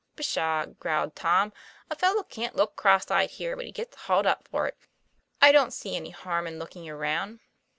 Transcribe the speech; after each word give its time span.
"Pshaw!" 0.15 0.65
growled 0.65 1.15
Tom. 1.15 1.53
"A 1.91 1.95
fellow 1.95 2.23
can't 2.23 2.55
look 2.55 2.75
cross 2.75 3.11
eyed 3.11 3.29
here, 3.29 3.55
but 3.55 3.65
he 3.65 3.71
gets 3.71 3.95
hauled 3.95 4.25
up 4.25 4.47
for 4.47 4.65
it. 4.67 4.75
I 5.39 5.51
don't 5.51 5.69
see 5.73 5.95
any 5.95 6.09
harm 6.09 6.47
in 6.47 6.57
looking 6.57 6.89
around." 6.89 7.39